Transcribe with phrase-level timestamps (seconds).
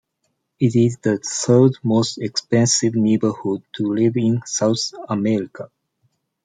[0.59, 5.69] It is the third most expensive neighborhood to live in South America.